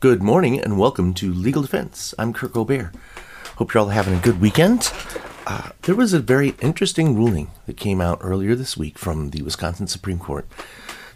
[0.00, 2.12] Good morning and welcome to Legal Defense.
[2.18, 2.92] I'm Kirk Obear.
[3.56, 4.92] Hope you're all having a good weekend.
[5.46, 9.40] Uh, there was a very interesting ruling that came out earlier this week from the
[9.40, 10.46] Wisconsin Supreme Court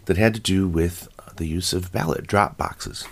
[0.05, 3.07] that had to do with the use of ballot drop boxes.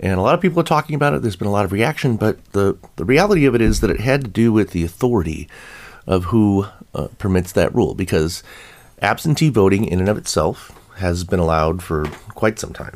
[0.00, 1.20] And a lot of people are talking about it.
[1.20, 4.00] There's been a lot of reaction, but the, the reality of it is that it
[4.00, 5.46] had to do with the authority
[6.06, 8.42] of who uh, permits that rule because
[9.02, 12.94] absentee voting in and of itself has been allowed for quite some time.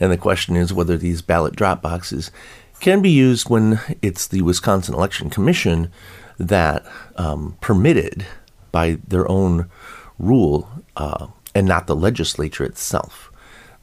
[0.00, 2.30] And the question is whether these ballot drop boxes
[2.80, 5.90] can be used when it's the Wisconsin Election Commission
[6.38, 6.84] that
[7.16, 8.26] um, permitted
[8.72, 9.70] by their own
[10.18, 13.32] rule uh, and not the legislature itself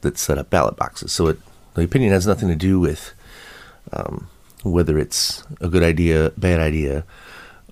[0.02, 1.12] that set up ballot boxes.
[1.12, 1.38] So it,
[1.74, 3.12] the opinion has nothing to do with
[3.92, 4.28] um,
[4.62, 7.04] whether it's a good idea, bad idea,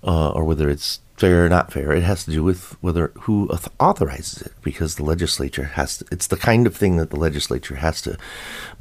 [0.03, 1.93] uh, or whether it's fair or not fair.
[1.93, 6.05] It has to do with whether who authorizes it, because the legislature has to.
[6.11, 8.19] It's the kind of thing that the legislature has to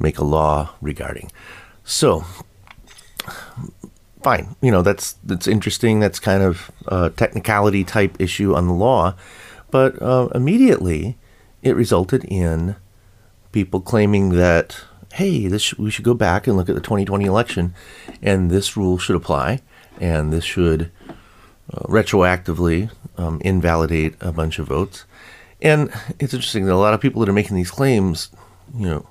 [0.00, 1.30] make a law regarding.
[1.84, 2.24] So,
[4.24, 6.00] fine, you know that's that's interesting.
[6.00, 9.14] That's kind of a technicality type issue on the law,
[9.70, 11.16] but uh, immediately
[11.62, 12.74] it resulted in
[13.52, 17.72] people claiming that hey, this we should go back and look at the 2020 election,
[18.20, 19.60] and this rule should apply,
[20.00, 20.90] and this should
[21.72, 25.04] uh, retroactively um, invalidate a bunch of votes.
[25.60, 28.30] And it's interesting that a lot of people that are making these claims,
[28.76, 29.06] you know,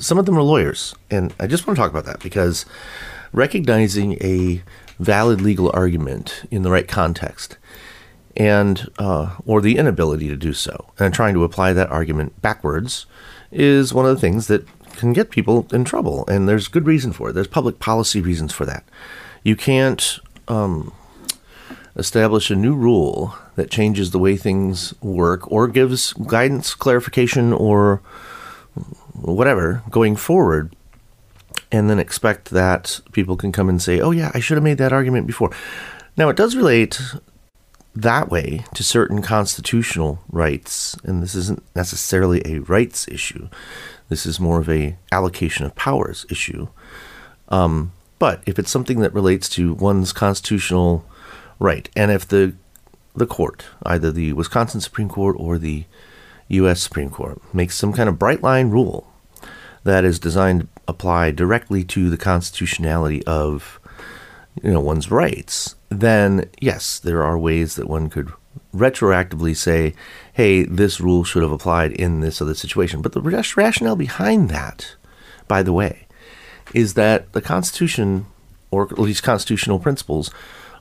[0.00, 0.94] some of them are lawyers.
[1.10, 2.64] And I just want to talk about that because
[3.32, 4.62] recognizing a
[4.98, 7.56] valid legal argument in the right context
[8.36, 13.06] and uh, or the inability to do so and trying to apply that argument backwards
[13.50, 17.12] is one of the things that can get people in trouble and there's good reason
[17.12, 18.84] for it there's public policy reasons for that
[19.42, 20.92] you can't um,
[21.96, 28.00] establish a new rule that changes the way things work or gives guidance, clarification, or
[29.14, 30.74] whatever going forward,
[31.70, 34.78] and then expect that people can come and say, oh, yeah, I should have made
[34.78, 35.50] that argument before.
[36.16, 37.00] Now, it does relate
[37.94, 43.48] that way to certain constitutional rights, and this isn't necessarily a rights issue.
[44.08, 46.68] This is more of a allocation of powers issue.
[47.48, 51.04] Um, but if it's something that relates to one's constitutional
[51.62, 51.88] Right.
[51.94, 52.54] And if the
[53.14, 55.84] the court, either the Wisconsin Supreme Court or the
[56.48, 59.06] US Supreme Court, makes some kind of bright line rule
[59.84, 63.78] that is designed to apply directly to the constitutionality of
[64.60, 68.32] you know one's rights, then yes, there are ways that one could
[68.74, 69.94] retroactively say,
[70.32, 74.96] "Hey, this rule should have applied in this other situation." But the rationale behind that,
[75.46, 76.08] by the way,
[76.74, 78.26] is that the Constitution,
[78.72, 80.28] or at least constitutional principles,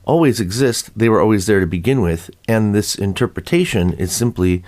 [0.06, 0.98] always exist.
[0.98, 2.30] They were always there to begin with.
[2.48, 4.64] And this interpretation is simply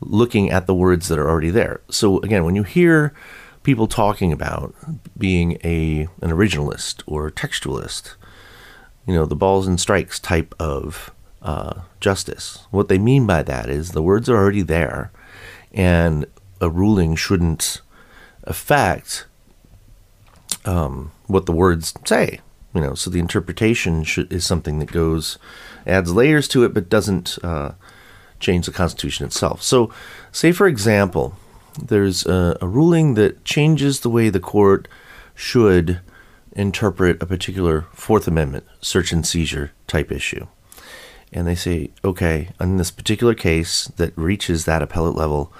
[0.00, 1.80] looking at the words that are already there.
[1.88, 3.14] So again, when you hear
[3.62, 4.74] people talking about
[5.16, 8.14] being a an originalist or textualist,
[9.06, 12.66] you know, the balls and strikes type of uh, justice.
[12.70, 15.10] What they mean by that is the words are already there,
[15.72, 16.26] and
[16.60, 17.80] a ruling shouldn't
[18.44, 19.26] affect
[20.64, 22.40] um, what the words say
[22.74, 25.38] you know so the interpretation should, is something that goes
[25.86, 27.72] adds layers to it but doesn't uh,
[28.40, 29.62] change the constitution itself.
[29.62, 29.92] So
[30.30, 31.36] say for example
[31.82, 34.88] there's a, a, ruling that changes the way the court
[35.34, 36.00] should
[36.52, 40.46] interpret a particular fourth amendment search and seizure type issue.
[41.32, 45.52] And they say okay in this particular case that reaches that appellate level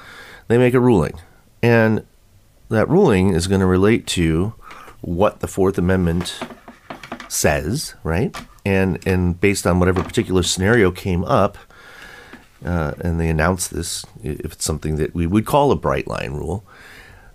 [0.49, 1.19] they make a ruling.
[1.62, 2.05] And
[2.69, 4.55] that ruling is going to relate to
[5.00, 6.41] what the fourth amendment
[7.32, 8.37] says, right?
[8.65, 11.59] And and based on whatever particular scenario came up,
[12.65, 16.32] uh, and they announce this, if it's something that we would call a bright line
[16.32, 16.65] rule,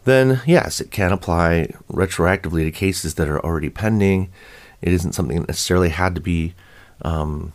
[0.05, 4.29] then yes, it can apply retroactively to cases that are already pending.
[4.81, 6.53] It isn't something that necessarily had to be,
[7.01, 7.51] um,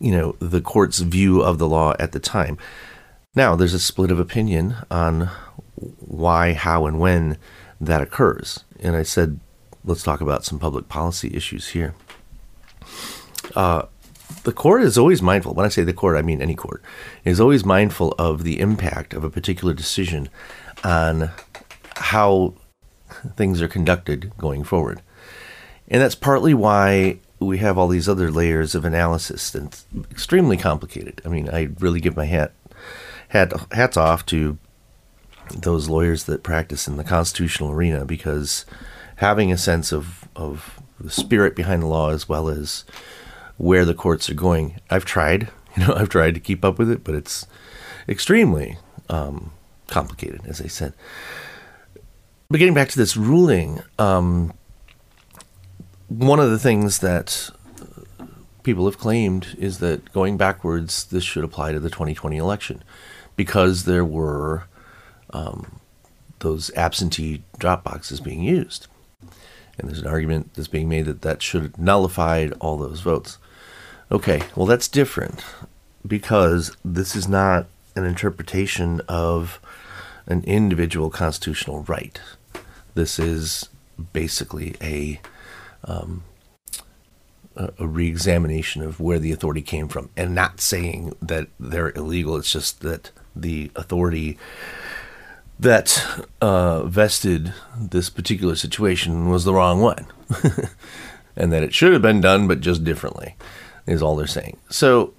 [0.00, 2.58] you know, the court's view of the law at the time.
[3.34, 5.30] Now, there's a split of opinion on
[5.76, 7.38] why, how, and when
[7.80, 8.64] that occurs.
[8.80, 9.38] And I said
[9.84, 11.94] let's talk about some public policy issues here.
[13.54, 13.82] Uh,
[14.44, 15.54] the court is always mindful.
[15.54, 16.82] When I say the court, I mean any court
[17.24, 20.28] is always mindful of the impact of a particular decision
[20.84, 21.30] on
[21.96, 22.54] how
[23.36, 25.02] things are conducted going forward,
[25.88, 29.76] and that's partly why we have all these other layers of analysis and
[30.10, 31.20] extremely complicated.
[31.24, 32.52] I mean, I really give my hat
[33.28, 34.58] hat hats off to
[35.54, 38.64] those lawyers that practice in the constitutional arena because
[39.20, 42.84] having a sense of, of the spirit behind the law as well as
[43.58, 44.80] where the courts are going.
[44.88, 47.46] I've tried, you know, I've tried to keep up with it, but it's
[48.08, 48.78] extremely
[49.10, 49.52] um,
[49.88, 50.94] complicated, as I said.
[52.48, 54.54] but getting back to this ruling, um,
[56.08, 57.50] one of the things that
[58.62, 62.82] people have claimed is that going backwards, this should apply to the 2020 election
[63.36, 64.64] because there were
[65.34, 65.78] um,
[66.38, 68.86] those absentee drop boxes being used.
[69.78, 73.38] And there's an argument that's being made that that should have nullified all those votes.
[74.12, 75.44] Okay, well, that's different
[76.06, 79.60] because this is not an interpretation of
[80.26, 82.20] an individual constitutional right.
[82.94, 83.68] This is
[84.12, 85.20] basically a
[85.84, 86.24] um,
[87.56, 92.36] a re-examination of where the authority came from, and not saying that they're illegal.
[92.36, 94.38] It's just that the authority
[95.60, 100.06] that uh, vested this particular situation was the wrong one,
[101.36, 103.36] and that it should have been done, but just differently,
[103.86, 104.56] is all they're saying.
[104.70, 105.12] So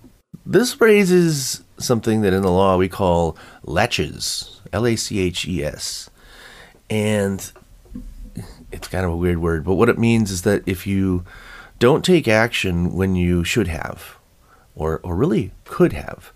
[0.45, 5.63] this raises something that in the law we call laches, L A C H E
[5.63, 6.09] S.
[6.89, 7.51] And
[8.71, 11.23] it's kind of a weird word, but what it means is that if you
[11.77, 14.17] don't take action when you should have,
[14.75, 16.31] or, or really could have,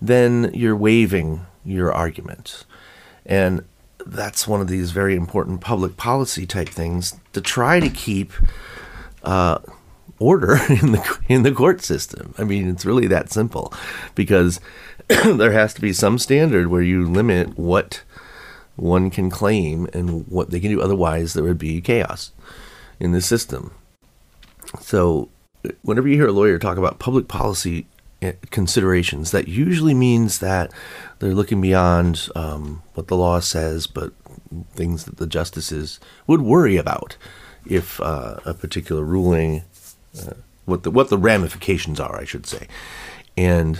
[0.00, 2.64] then you're waiving your argument.
[3.28, 3.64] And
[4.06, 8.32] that's one of these very important public policy type things to try to keep
[9.22, 9.58] uh,
[10.18, 12.34] order in the in the court system.
[12.38, 13.72] I mean, it's really that simple,
[14.14, 14.60] because
[15.08, 18.02] there has to be some standard where you limit what
[18.76, 20.80] one can claim and what they can do.
[20.80, 22.32] Otherwise, there would be chaos
[22.98, 23.72] in the system.
[24.80, 25.28] So,
[25.82, 27.86] whenever you hear a lawyer talk about public policy
[28.50, 30.72] considerations, that usually means that
[31.18, 34.12] they're looking beyond um, what the law says, but
[34.74, 37.16] things that the justices would worry about
[37.66, 39.62] if uh, a particular ruling
[40.20, 40.32] uh,
[40.64, 42.66] what the what the ramifications are, I should say.
[43.36, 43.78] And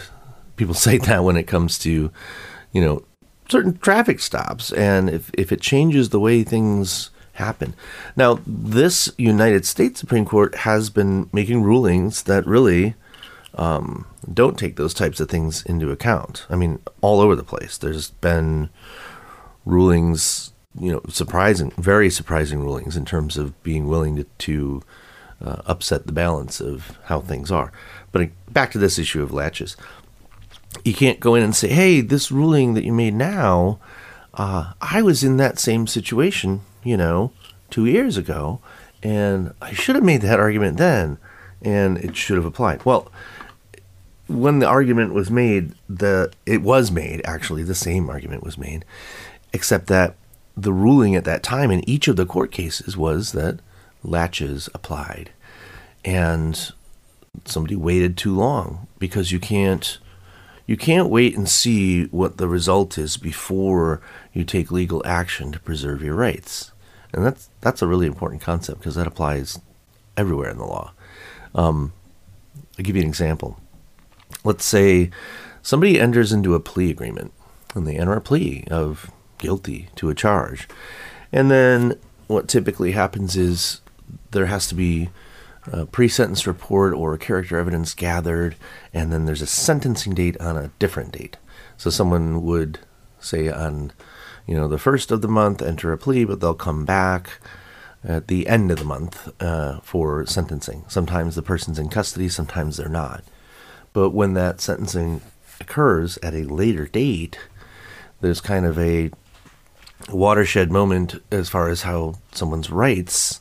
[0.56, 2.10] people say that when it comes to,
[2.72, 3.02] you know,
[3.48, 7.74] certain traffic stops, and if if it changes the way things happen.
[8.16, 12.94] Now, this United States Supreme Court has been making rulings that really
[13.54, 16.46] um, don't take those types of things into account.
[16.50, 17.78] I mean, all over the place.
[17.78, 18.70] There's been
[19.64, 24.82] rulings, you know, surprising, very surprising rulings in terms of being willing to, to
[25.44, 27.72] uh, upset the balance of how things are.
[28.12, 29.76] But back to this issue of laches,
[30.84, 33.78] You can't go in and say, hey, this ruling that you made now,
[34.34, 37.32] uh, I was in that same situation, you know,
[37.70, 38.60] two years ago,
[39.02, 41.18] and I should have made that argument then,
[41.62, 42.84] and it should have applied.
[42.84, 43.10] Well,
[44.28, 48.84] when the argument was made, the it was made actually the same argument was made,
[49.52, 50.14] except that
[50.56, 53.60] the ruling at that time in each of the court cases was that
[54.02, 55.30] laches applied.
[56.04, 56.72] And
[57.44, 59.98] somebody waited too long because you can't
[60.66, 64.02] you can't wait and see what the result is before
[64.34, 66.72] you take legal action to preserve your rights.
[67.14, 69.58] And that's that's a really important concept because that applies
[70.16, 70.92] everywhere in the law.
[71.54, 71.92] Um,
[72.78, 73.58] I'll give you an example.
[74.44, 75.10] Let's say
[75.62, 77.32] somebody enters into a plea agreement
[77.74, 80.68] and they enter a plea of guilty to a charge.
[81.32, 83.80] And then what typically happens is
[84.30, 85.10] there has to be
[85.70, 88.56] a pre-sentence report or character evidence gathered,
[88.94, 91.36] and then there's a sentencing date on a different date.
[91.76, 92.78] So someone would
[93.20, 93.92] say on,
[94.46, 97.40] you know, the first of the month enter a plea, but they'll come back
[98.02, 100.84] at the end of the month uh, for sentencing.
[100.88, 103.22] Sometimes the person's in custody, sometimes they're not.
[103.92, 105.20] But when that sentencing
[105.60, 107.38] occurs at a later date,
[108.20, 109.10] there's kind of a
[110.10, 113.40] watershed moment as far as how someone's rights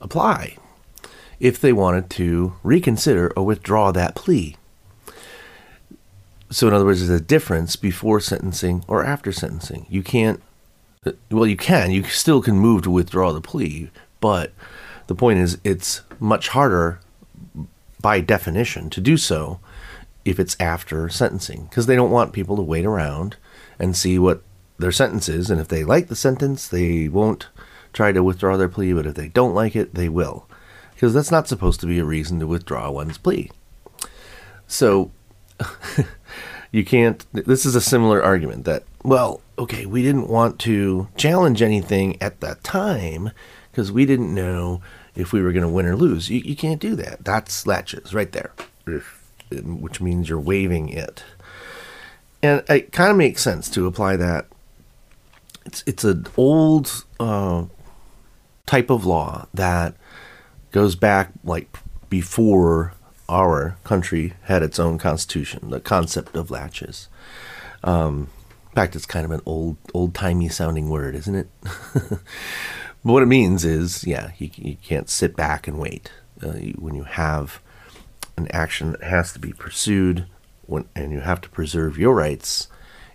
[0.00, 0.56] apply
[1.40, 4.56] if they wanted to reconsider or withdraw that plea.
[6.50, 9.86] So, in other words, there's a difference before sentencing or after sentencing.
[9.88, 10.40] You can't,
[11.30, 14.52] well, you can, you still can move to withdraw the plea, but
[15.06, 17.00] the point is it's much harder
[18.00, 19.58] by definition to do so
[20.24, 23.36] if it's after sentencing because they don't want people to wait around
[23.78, 24.42] and see what
[24.78, 25.50] their sentence is.
[25.50, 27.48] And if they like the sentence, they won't
[27.92, 30.46] try to withdraw their plea, but if they don't like it, they will.
[30.94, 33.50] Because that's not supposed to be a reason to withdraw one's plea.
[34.66, 35.10] So,
[36.72, 37.24] you can't.
[37.32, 42.40] This is a similar argument that, well, okay, we didn't want to challenge anything at
[42.40, 43.30] that time
[43.70, 44.80] because we didn't know
[45.14, 46.30] if we were going to win or lose.
[46.30, 47.24] You, you can't do that.
[47.24, 48.52] That's laches right there,
[49.62, 51.22] which means you're waiving it.
[52.42, 54.46] And it kind of makes sense to apply that.
[55.64, 57.64] It's it's an old uh,
[58.66, 59.94] type of law that
[60.72, 61.74] goes back like
[62.10, 62.92] before
[63.28, 67.08] our country had its own constitution, the concept of laches.
[67.82, 68.28] Um,
[68.70, 71.48] In fact, it's kind of an old, old timey sounding word, isn't it?
[71.94, 72.20] but
[73.02, 76.10] what it means is, yeah, you, you can't sit back and wait.
[76.42, 77.60] Uh, you, when you have
[78.36, 80.26] an action that has to be pursued,
[80.66, 82.68] when, and you have to preserve your rights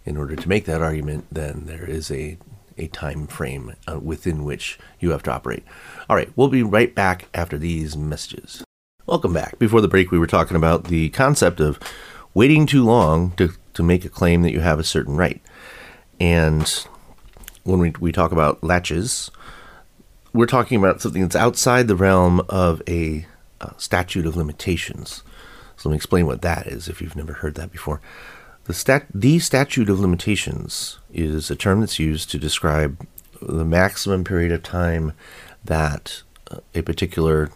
[0.06, 2.38] in order to make that argument, then there is a
[2.80, 5.64] a time frame uh, within which you have to operate.
[6.10, 8.64] All right, we'll be right back after these messages.
[9.06, 9.60] Welcome back.
[9.60, 11.80] Before the break, we were talking about the concept of
[12.34, 15.42] waiting too long to, to make a claim that you have a certain right.
[16.20, 16.86] And
[17.64, 19.30] when we, we talk about laches,
[20.32, 23.26] we're talking about something that's outside the realm of a
[23.62, 25.24] uh, statute of limitations.
[25.78, 28.02] So let me explain what that is if you've never heard that before.
[28.66, 33.06] The, stat- the statute of limitations is a term that's used to describe
[33.42, 35.14] the maximum period of time
[35.64, 37.50] that uh, a particular,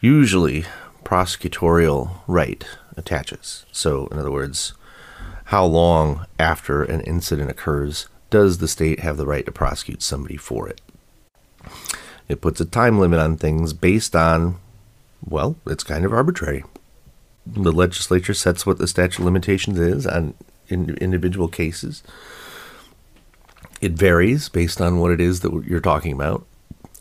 [0.00, 0.64] usually
[1.04, 2.64] prosecutorial right
[2.96, 3.66] attaches.
[3.72, 4.74] So, in other words,
[5.46, 10.36] how long after an incident occurs does the state have the right to prosecute somebody
[10.36, 10.80] for it?
[12.28, 14.60] It puts a time limit on things based on,
[15.24, 16.64] well, it's kind of arbitrary.
[17.46, 20.34] The legislature sets what the statute of limitations is on
[20.68, 22.02] in individual cases.
[23.80, 26.46] It varies based on what it is that you're talking about.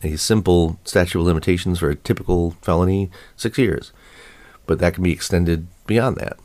[0.01, 3.91] A simple statute of limitations for a typical felony, six years.
[4.65, 6.37] But that can be extended beyond that.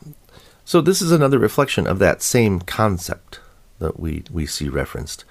[0.64, 3.40] So this is another reflection of that same concept
[3.78, 5.24] that we, we see referenced.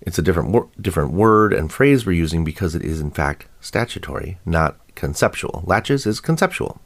[0.00, 3.46] It's a different wor- different word and phrase we're using because it is in fact
[3.60, 5.62] statutory, not conceptual.
[5.66, 6.80] Laches is conceptual.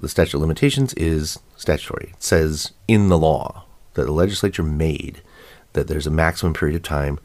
[0.00, 2.10] The statute of limitations is statutory.
[2.14, 3.64] It says in the law
[3.94, 5.22] that the legislature made
[5.72, 7.18] that there's a maximum period of time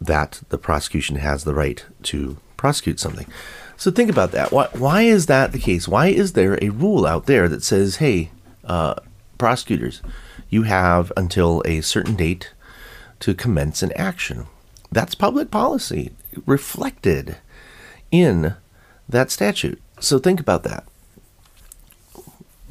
[0.00, 3.26] that the prosecution has the right to prosecute something.
[3.76, 4.52] So think about that.
[4.52, 5.88] Why, why is that the case?
[5.88, 8.30] Why is there a rule out there that says, hey,
[8.64, 8.94] uh,
[9.38, 10.02] prosecutors,
[10.50, 12.52] you have until a certain date
[13.20, 14.46] to commence an action?
[14.90, 16.12] That's public policy
[16.46, 17.36] reflected
[18.10, 18.54] in
[19.08, 19.80] that statute.
[20.00, 20.84] So think about that.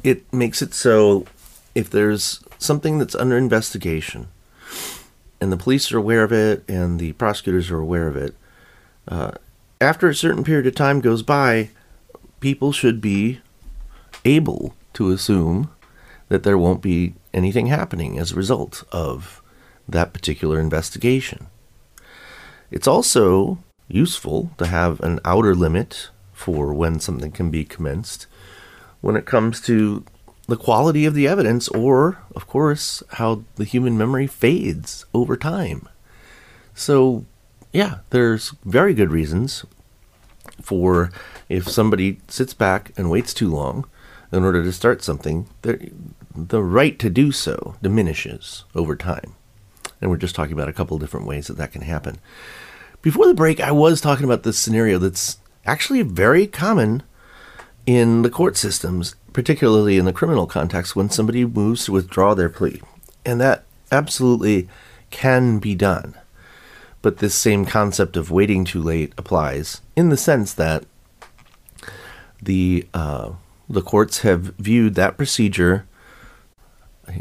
[0.02, 1.26] It makes it so
[1.74, 4.28] if there's something that's under investigation
[5.40, 8.34] and the police are aware of it and the prosecutors are aware of it,
[9.06, 9.32] uh,
[9.80, 11.70] after a certain period of time goes by,
[12.40, 13.40] people should be
[14.24, 15.70] able to assume
[16.28, 19.42] that there won't be anything happening as a result of
[19.88, 21.46] that particular investigation.
[22.70, 28.28] It's also useful to have an outer limit for when something can be commenced
[29.00, 30.04] when it comes to
[30.46, 35.88] the quality of the evidence or, of course, how the human memory fades over time.
[36.74, 37.26] So,
[37.72, 39.64] yeah, there's very good reasons
[40.62, 41.10] for
[41.48, 43.84] if somebody sits back and waits too long
[44.30, 49.34] in order to start something, the right to do so diminishes over time.
[50.00, 52.18] And we're just talking about a couple different ways that that can happen.
[53.02, 57.02] Before the break, I was talking about this scenario that's actually very common
[57.86, 62.48] in the court systems, particularly in the criminal context, when somebody moves to withdraw their
[62.48, 62.80] plea.
[63.24, 64.68] And that absolutely
[65.10, 66.14] can be done.
[67.02, 70.84] But this same concept of waiting too late applies in the sense that
[72.42, 73.32] the uh,
[73.68, 75.86] the courts have viewed that procedure.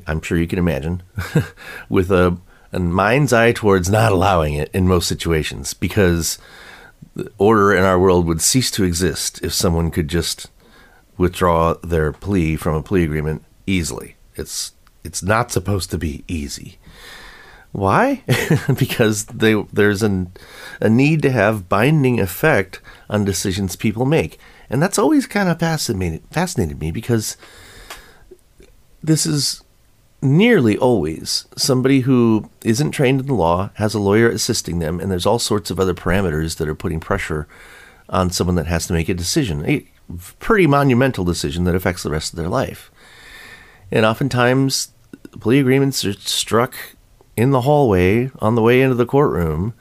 [0.06, 1.04] I'm sure you can imagine,
[1.90, 2.38] with a,
[2.74, 6.38] a mind's eye towards not allowing it in most situations, because
[7.38, 10.50] order in our world would cease to exist if someone could just
[11.18, 14.16] withdraw their plea from a plea agreement easily.
[14.36, 16.78] It's it's not supposed to be easy.
[17.72, 18.24] Why?
[18.78, 20.32] because they, there's an,
[20.82, 24.40] a need to have binding effect on decisions people make.
[24.70, 27.38] And that's always kind of fascinated, fascinated me because
[29.04, 29.64] this is
[30.22, 35.12] nearly always somebody who isn't trained in the law, has a lawyer assisting them, and
[35.12, 37.48] there's all sorts of other parameters that are putting pressure
[38.10, 39.86] on someone that has to make a decision, a
[40.40, 42.90] pretty monumental decision that affects the rest of their life.
[43.92, 44.92] And oftentimes,
[45.40, 46.76] plea agreements are struck
[47.36, 49.74] in the hallway on the way into the courtroom.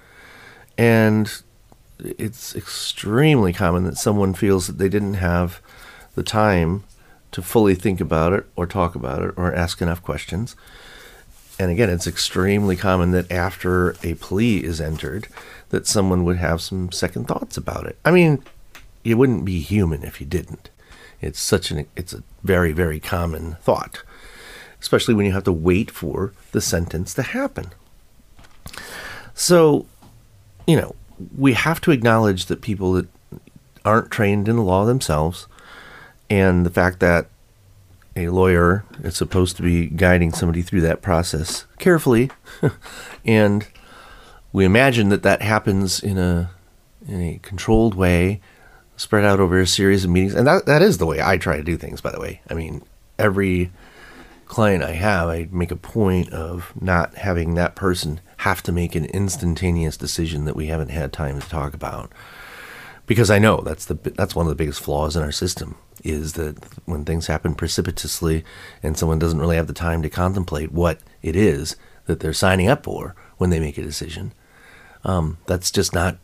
[0.76, 1.32] And
[1.98, 5.60] it's extremely common that someone feels that they didn't have
[6.14, 6.84] the time
[7.36, 10.56] to fully think about it or talk about it or ask enough questions.
[11.58, 15.28] And again, it's extremely common that after a plea is entered,
[15.68, 17.98] that someone would have some second thoughts about it.
[18.04, 18.42] I mean,
[19.04, 20.70] you wouldn't be human if you didn't.
[21.20, 24.02] It's such an it's a very very common thought
[24.80, 27.72] especially when you have to wait for the sentence to happen.
[29.34, 29.86] So,
[30.66, 30.94] you know,
[31.36, 33.08] we have to acknowledge that people that
[33.84, 35.46] aren't trained in the law themselves
[36.30, 37.28] and the fact that
[38.16, 42.30] a lawyer is supposed to be guiding somebody through that process carefully,
[43.24, 43.66] and
[44.52, 46.50] we imagine that that happens in a
[47.06, 48.40] in a controlled way,
[48.96, 51.56] spread out over a series of meetings, and that that is the way I try
[51.56, 52.00] to do things.
[52.00, 52.82] By the way, I mean
[53.18, 53.70] every
[54.46, 58.94] client I have, I make a point of not having that person have to make
[58.94, 62.12] an instantaneous decision that we haven't had time to talk about
[63.06, 66.34] because I know that's the that's one of the biggest flaws in our system is
[66.34, 68.44] that when things happen precipitously
[68.82, 71.76] and someone doesn't really have the time to contemplate what it is
[72.06, 74.32] that they're signing up for when they make a decision,
[75.04, 76.18] um, that's just not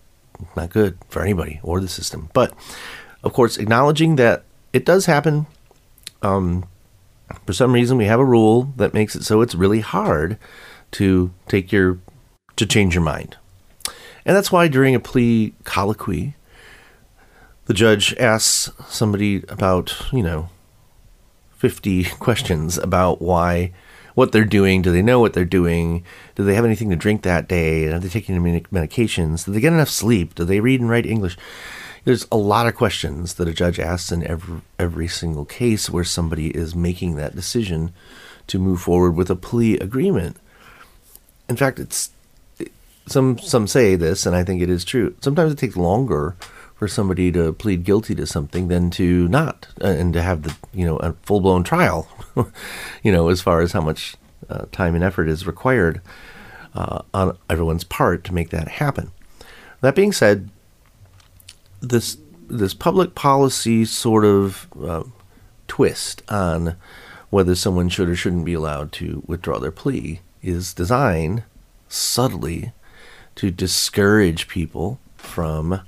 [0.56, 2.28] not good for anybody or the system.
[2.32, 2.52] But
[3.22, 5.46] of course, acknowledging that it does happen.
[6.22, 6.66] Um,
[7.46, 10.38] for some reason, we have a rule that makes it so it's really hard
[10.92, 11.98] to take your
[12.56, 13.36] to change your mind,
[14.24, 16.34] and that's why during a plea colloquy,
[17.66, 20.48] the judge asks somebody about, you know,
[21.56, 23.72] 50 questions about why,
[24.14, 24.82] what they're doing.
[24.82, 26.04] Do they know what they're doing?
[26.34, 27.86] Do they have anything to drink that day?
[27.86, 29.44] Are they taking any medications?
[29.44, 30.34] Do they get enough sleep?
[30.34, 31.36] Do they read and write English?
[32.04, 36.02] There's a lot of questions that a judge asks in every, every single case where
[36.02, 37.92] somebody is making that decision
[38.48, 40.36] to move forward with a plea agreement.
[41.48, 42.10] In fact, it's
[43.06, 45.14] some some say this, and I think it is true.
[45.20, 46.36] Sometimes it takes longer
[46.82, 50.56] for somebody to plead guilty to something than to not, uh, and to have the
[50.74, 52.08] you know a full blown trial,
[53.04, 54.16] you know, as far as how much
[54.50, 56.00] uh, time and effort is required
[56.74, 59.12] uh, on everyone's part to make that happen.
[59.80, 60.50] That being said,
[61.80, 65.04] this this public policy sort of uh,
[65.68, 66.74] twist on
[67.30, 71.44] whether someone should or shouldn't be allowed to withdraw their plea is designed
[71.86, 72.72] subtly
[73.36, 75.82] to discourage people from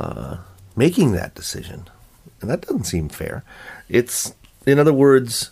[0.00, 0.38] uh,
[0.76, 1.88] making that decision.
[2.40, 3.44] And that doesn't seem fair.
[3.88, 4.34] It's,
[4.66, 5.50] in other words,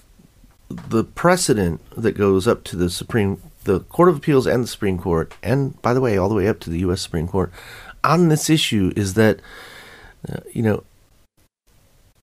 [0.68, 4.98] the precedent that goes up to the Supreme, the Court of Appeals and the Supreme
[4.98, 7.00] Court, and by the way, all the way up to the U.S.
[7.00, 7.52] Supreme Court,
[8.04, 9.40] on this issue is that,
[10.28, 10.84] uh, you know,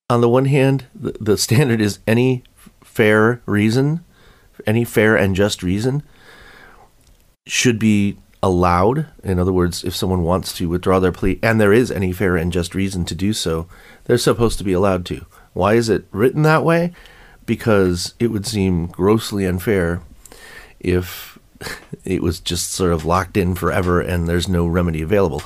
[0.10, 2.43] on the one hand, the, the standard is any
[2.84, 4.04] fair reason,
[4.65, 6.04] any fair and just reason
[7.48, 9.08] should be allowed.
[9.23, 12.36] In other words, if someone wants to withdraw their plea and there is any fair
[12.36, 13.67] and just reason to do so,
[14.06, 15.25] they're supposed to be allowed to.
[15.54, 16.93] Why is it written that way?
[17.45, 20.02] Because it would seem grossly unfair
[20.80, 21.38] if
[22.06, 25.41] it was just sort of locked in forever and there's no remedy available.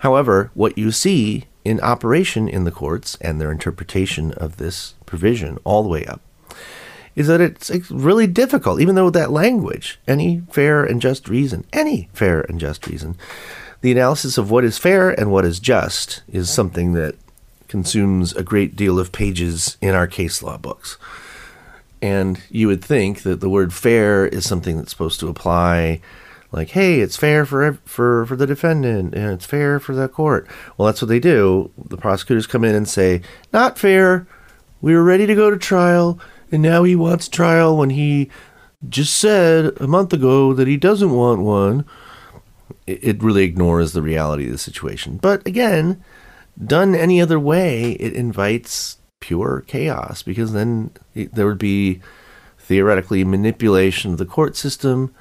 [0.00, 5.58] However, what you see in operation in the courts and their interpretation of this provision
[5.64, 6.22] all the way up
[7.16, 11.64] is that it's, it's really difficult, even though that language, any fair and just reason,
[11.72, 13.16] any fair and just reason,
[13.80, 17.16] the analysis of what is fair and what is just is something that
[17.68, 20.98] consumes a great deal of pages in our case law books.
[22.02, 26.00] And you would think that the word fair is something that's supposed to apply
[26.52, 30.48] like, hey, it's fair for for for the defendant and it's fair for the court.
[30.76, 31.70] Well, that's what they do.
[31.88, 34.26] The prosecutors come in and say, not fair.
[34.80, 36.18] We were ready to go to trial
[36.52, 38.30] and now he wants trial when he
[38.88, 41.84] just said a month ago that he doesn't want one.
[42.86, 45.18] It really ignores the reality of the situation.
[45.18, 46.02] But again,
[46.62, 52.00] done any other way, it invites pure chaos because then there would be
[52.58, 55.14] theoretically manipulation of the court system.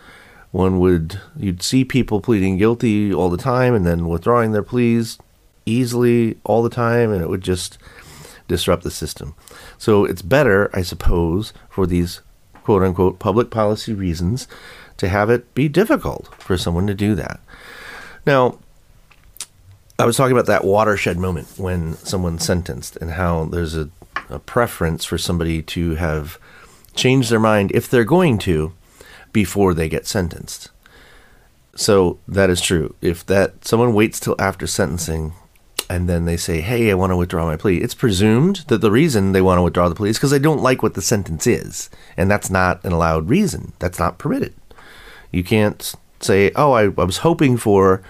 [0.51, 5.19] One would, you'd see people pleading guilty all the time and then withdrawing their pleas
[5.65, 7.77] easily all the time, and it would just
[8.49, 9.33] disrupt the system.
[9.77, 12.19] So it's better, I suppose, for these
[12.63, 14.47] quote unquote public policy reasons
[14.97, 17.39] to have it be difficult for someone to do that.
[18.25, 18.59] Now,
[19.97, 23.89] I was talking about that watershed moment when someone's sentenced and how there's a,
[24.29, 26.37] a preference for somebody to have
[26.95, 28.73] changed their mind if they're going to
[29.31, 30.69] before they get sentenced.
[31.75, 32.95] So that is true.
[33.01, 35.33] If that someone waits till after sentencing
[35.89, 38.91] and then they say, "Hey, I want to withdraw my plea." It's presumed that the
[38.91, 41.47] reason they want to withdraw the plea is because they don't like what the sentence
[41.47, 43.73] is, and that's not an allowed reason.
[43.79, 44.53] That's not permitted.
[45.31, 48.01] You can't say, "Oh, I, I was hoping for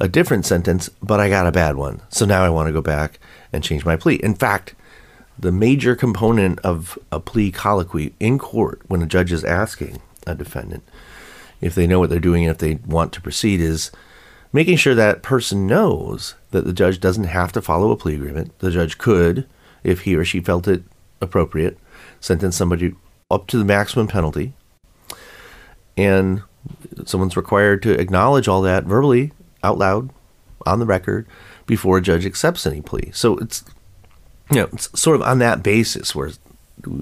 [0.00, 2.82] a different sentence, but I got a bad one, so now I want to go
[2.82, 3.18] back
[3.52, 4.74] and change my plea." In fact,
[5.38, 10.34] the major component of a plea colloquy in court when a judge is asking a
[10.34, 10.82] defendant
[11.60, 13.90] if they know what they're doing and if they want to proceed is
[14.52, 18.58] making sure that person knows that the judge doesn't have to follow a plea agreement.
[18.58, 19.46] The judge could,
[19.82, 20.82] if he or she felt it
[21.20, 21.78] appropriate,
[22.20, 22.94] sentence somebody
[23.30, 24.52] up to the maximum penalty.
[25.96, 26.42] And
[27.04, 30.10] someone's required to acknowledge all that verbally, out loud,
[30.66, 31.26] on the record,
[31.66, 33.10] before a judge accepts any plea.
[33.12, 33.64] So it's
[34.52, 36.30] you know, it's sort of on that basis where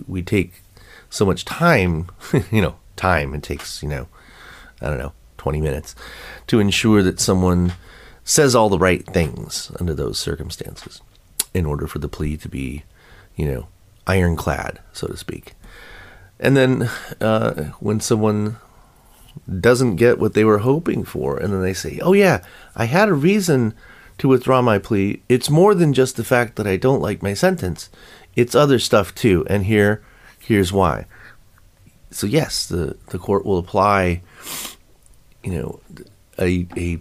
[0.06, 0.62] we take
[1.08, 2.08] so much time,
[2.50, 3.34] you know, time.
[3.34, 4.06] It takes, you know,
[4.80, 5.96] I don't know, 20 minutes
[6.46, 7.72] to ensure that someone
[8.24, 11.00] says all the right things under those circumstances
[11.54, 12.84] in order for the plea to be,
[13.36, 13.66] you know,
[14.06, 15.54] ironclad, so to speak.
[16.38, 16.90] And then
[17.22, 18.58] uh, when someone
[19.60, 22.44] doesn't get what they were hoping for, and then they say, oh, yeah,
[22.76, 23.72] I had a reason
[24.18, 25.22] to withdraw my plea.
[25.30, 27.88] It's more than just the fact that I don't like my sentence,
[28.36, 29.46] it's other stuff too.
[29.48, 30.02] And here,
[30.38, 31.06] here's why.
[32.10, 34.20] So, yes, the, the court will apply,
[35.42, 35.80] you know,
[36.38, 37.00] a, a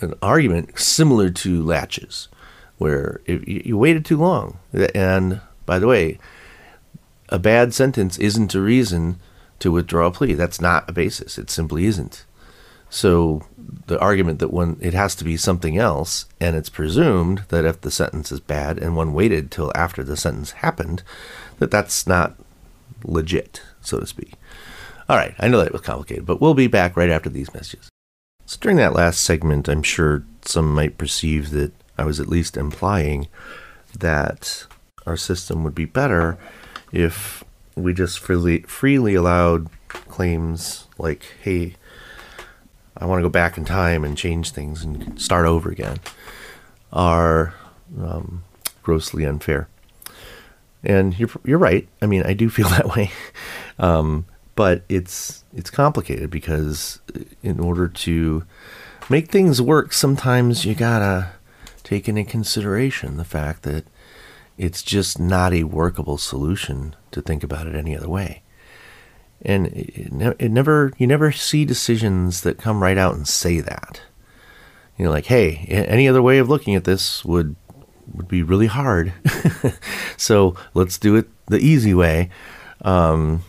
[0.00, 2.28] an argument similar to laches,
[2.78, 4.58] where if you waited too long.
[4.94, 6.18] And by the way,
[7.28, 9.20] a bad sentence isn't a reason
[9.60, 10.34] to withdraw a plea.
[10.34, 11.38] That's not a basis.
[11.38, 12.24] It simply isn't.
[12.90, 13.46] So
[13.86, 17.80] the argument that one it has to be something else, and it's presumed that if
[17.80, 21.02] the sentence is bad and one waited till after the sentence happened,
[21.58, 22.34] that that's not
[23.04, 24.34] legit, so to speak.
[25.08, 27.88] All right, I know that was complicated, but we'll be back right after these messages.
[28.46, 32.56] So during that last segment, I'm sure some might perceive that I was at least
[32.56, 33.28] implying
[33.98, 34.66] that
[35.06, 36.38] our system would be better
[36.92, 41.74] if we just freely freely allowed claims like, "Hey,
[42.96, 46.00] I want to go back in time and change things and start over again,"
[46.92, 47.54] are
[48.00, 48.42] um,
[48.82, 49.68] grossly unfair.
[50.84, 51.88] And you're you're right.
[52.00, 53.10] I mean, I do feel that way,
[53.78, 54.26] um,
[54.62, 57.00] but it's it's complicated because
[57.42, 58.44] in order to
[59.10, 61.32] make things work, sometimes you gotta
[61.82, 63.84] take into consideration the fact that
[64.56, 68.42] it's just not a workable solution to think about it any other way.
[69.44, 74.00] And it, it, never, you never see decisions that come right out and say that.
[74.96, 77.56] You know, like, hey, any other way of looking at this would
[78.14, 79.12] would be really hard.
[80.16, 82.30] so let's do it the easy way.
[82.82, 83.42] Um,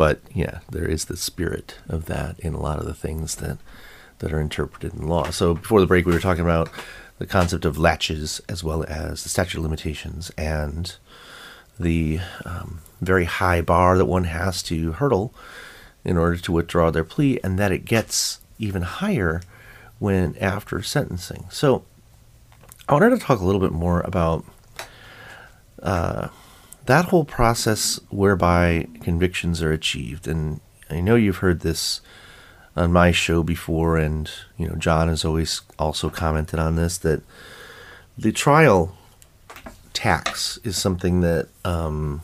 [0.00, 3.58] but yeah, there is the spirit of that in a lot of the things that
[4.20, 5.28] that are interpreted in law.
[5.28, 6.70] So before the break, we were talking about
[7.18, 10.96] the concept of laches as well as the statute of limitations and
[11.78, 15.34] the um, very high bar that one has to hurdle
[16.02, 19.42] in order to withdraw their plea, and that it gets even higher
[19.98, 21.44] when after sentencing.
[21.50, 21.84] So,
[22.88, 24.46] I wanted to talk a little bit more about
[25.82, 26.28] uh,
[26.86, 30.26] that whole process whereby convictions are achieved.
[30.26, 32.00] And I know you've heard this
[32.76, 37.22] on my show before, and you know John has always also commented on this that
[38.16, 38.96] the trial
[39.92, 42.22] tax is something that um,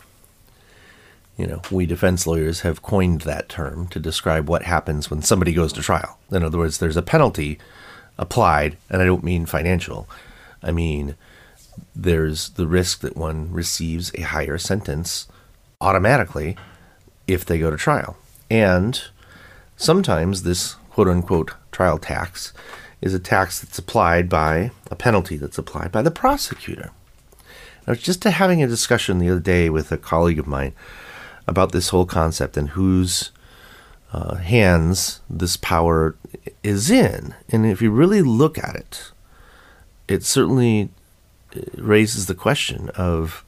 [1.37, 5.53] you know we defense lawyers have coined that term to describe what happens when somebody
[5.53, 6.19] goes to trial.
[6.31, 7.59] In other words, there's a penalty
[8.19, 10.09] applied, and I don't mean financial.
[10.63, 11.17] I mean
[11.95, 15.29] there's the risk that one receives a higher sentence
[15.81, 16.57] automatically
[17.27, 18.17] if they go to trial.
[18.51, 19.03] And
[19.77, 22.55] Sometimes this quote unquote trial tax
[23.03, 26.91] is a tax that's applied by a penalty that's applied by the prosecutor.
[27.87, 30.73] I was just having a discussion the other day with a colleague of mine
[31.47, 33.31] about this whole concept and whose
[34.13, 36.17] uh, hands this power
[36.63, 37.35] is in.
[37.51, 39.13] And if you really look at it,
[40.09, 40.89] it certainly
[41.77, 43.45] raises the question of,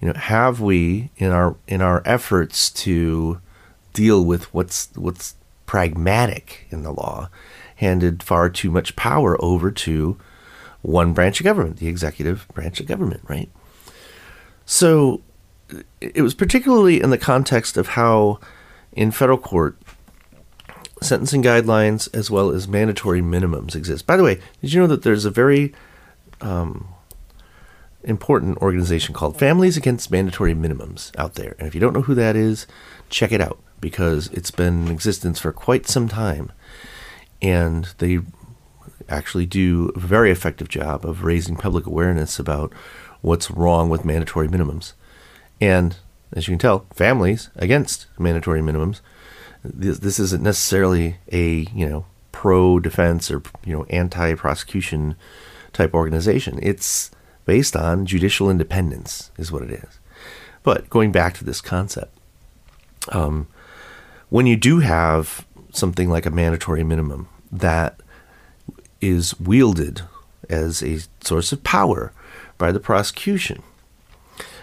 [0.00, 3.40] you know, have we in our in our efforts to
[3.92, 5.34] deal with what's what's
[5.66, 7.28] pragmatic in the law,
[7.76, 10.18] handed far too much power over to
[10.82, 13.48] one branch of government, the executive branch of government, right?
[14.66, 15.22] So
[16.00, 18.40] it was particularly in the context of how
[18.92, 19.78] in federal court
[21.00, 24.06] sentencing guidelines as well as mandatory minimums exist.
[24.06, 25.74] By the way, did you know that there's a very
[26.40, 26.88] um,
[28.04, 31.56] important organization called Families Against Mandatory Minimums out there?
[31.58, 32.66] And if you don't know who that is,
[33.08, 36.52] check it out because it's been in existence for quite some time.
[37.40, 38.20] And they
[39.08, 42.72] actually do a very effective job of raising public awareness about
[43.20, 44.92] what's wrong with mandatory minimums.
[45.60, 45.96] And
[46.32, 49.00] as you can tell, families against mandatory minimums.
[49.64, 55.14] This, this isn't necessarily a you know pro defense or you know anti prosecution
[55.72, 56.58] type organization.
[56.62, 57.10] It's
[57.44, 59.98] based on judicial independence, is what it is.
[60.62, 62.16] But going back to this concept,
[63.08, 63.48] um,
[64.28, 68.00] when you do have something like a mandatory minimum that
[69.00, 70.02] is wielded
[70.48, 72.12] as a source of power
[72.58, 73.62] by the prosecution.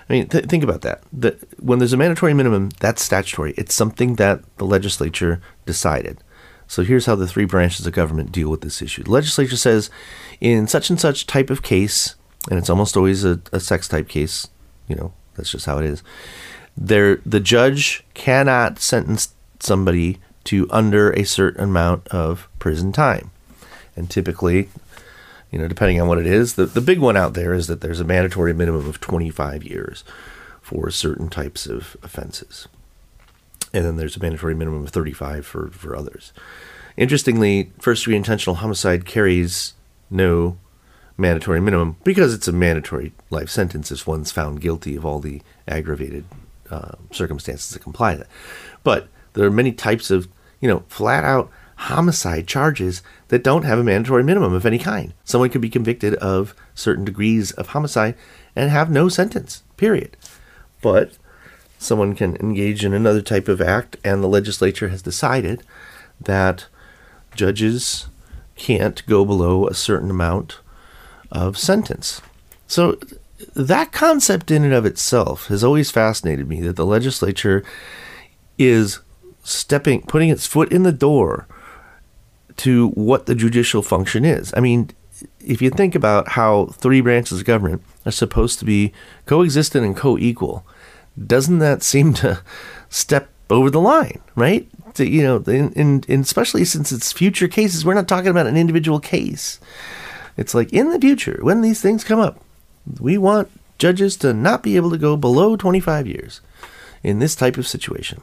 [0.09, 1.03] I mean, th- think about that.
[1.11, 3.53] The, when there's a mandatory minimum, that's statutory.
[3.57, 6.23] It's something that the legislature decided.
[6.67, 9.03] So here's how the three branches of government deal with this issue.
[9.03, 9.89] The legislature says,
[10.39, 12.15] in such and such type of case,
[12.49, 14.47] and it's almost always a, a sex type case,
[14.87, 16.03] you know, that's just how it is.
[16.75, 23.31] there the judge cannot sentence somebody to under a certain amount of prison time.
[23.95, 24.69] And typically,
[25.51, 27.81] you know, depending on what it is, the, the big one out there is that
[27.81, 30.03] there's a mandatory minimum of 25 years
[30.61, 32.67] for certain types of offenses.
[33.73, 36.33] And then there's a mandatory minimum of 35 for, for others.
[36.97, 39.73] Interestingly, first degree intentional homicide carries
[40.09, 40.57] no
[41.19, 45.41] mandatory minimum because it's a mandatory life sentence if one's found guilty of all the
[45.67, 46.25] aggravated
[46.71, 48.27] uh, circumstances that comply to that.
[48.83, 50.27] But there are many types of,
[50.59, 55.13] you know, flat out homicide charges that don't have a mandatory minimum of any kind.
[55.23, 58.15] Someone could be convicted of certain degrees of homicide
[58.55, 60.17] and have no sentence, period.
[60.81, 61.13] But
[61.77, 65.63] someone can engage in another type of act, and the legislature has decided
[66.19, 66.67] that
[67.33, 68.07] judges
[68.57, 70.59] can't go below a certain amount
[71.31, 72.21] of sentence.
[72.67, 72.97] So
[73.55, 77.63] that concept in and of itself has always fascinated me that the legislature
[78.57, 78.99] is
[79.43, 81.47] stepping putting its foot in the door
[82.57, 84.53] to what the judicial function is.
[84.55, 84.89] I mean,
[85.39, 88.91] if you think about how three branches of government are supposed to be
[89.25, 90.65] coexistent and co-equal,
[91.25, 92.41] doesn't that seem to
[92.89, 94.69] step over the line, right?
[94.95, 98.57] To, you know, in, in especially since it's future cases, we're not talking about an
[98.57, 99.59] individual case.
[100.39, 102.39] It's like in the future, when these things come up,
[102.97, 106.39] we want judges to not be able to go below 25 years
[107.03, 108.21] in this type of situation.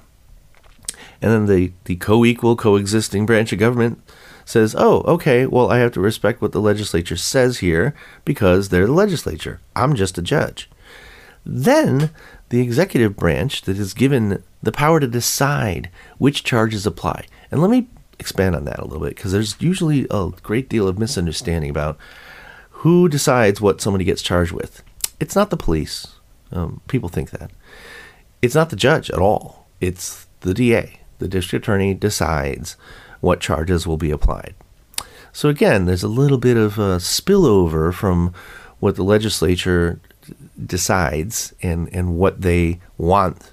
[1.21, 4.03] And then the, the co equal, coexisting branch of government
[4.47, 8.87] says, oh, okay, well, I have to respect what the legislature says here because they're
[8.87, 9.61] the legislature.
[9.75, 10.71] I'm just a judge.
[11.45, 12.09] Then
[12.49, 17.27] the executive branch that is given the power to decide which charges apply.
[17.51, 20.89] And let me expand on that a little bit because there's usually a great deal
[20.89, 21.99] of misunderstanding about
[22.71, 24.83] who decides what somebody gets charged with.
[25.19, 26.09] It's not the police.
[26.53, 27.51] Um, people think that.
[28.43, 29.67] It's not the judge at all.
[29.81, 31.01] It's the DA.
[31.19, 32.77] The district attorney decides
[33.21, 34.55] what charges will be applied.
[35.33, 38.33] So again, there's a little bit of a spillover from
[38.79, 40.01] what the legislature
[40.65, 43.53] decides and, and what they want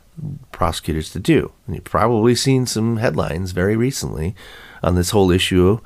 [0.51, 1.51] prosecutors to do.
[1.65, 4.35] And you've probably seen some headlines very recently
[4.81, 5.79] on this whole issue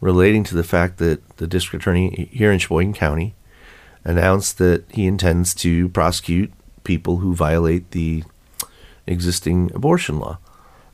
[0.00, 3.34] relating to the fact that the district attorney here in Sheboygan County
[4.04, 6.52] announced that he intends to prosecute
[6.84, 8.24] people who violate the
[9.06, 10.38] existing abortion law.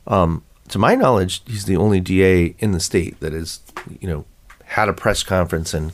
[0.05, 3.61] Um, to my knowledge, he's the only DA in the state that has,
[3.99, 4.25] you know,
[4.65, 5.93] had a press conference and